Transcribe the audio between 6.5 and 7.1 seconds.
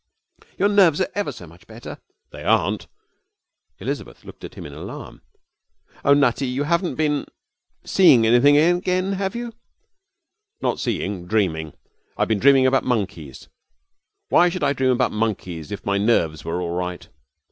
haven't